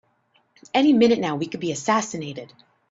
[0.73, 2.51] Any minute now we could be assassinated!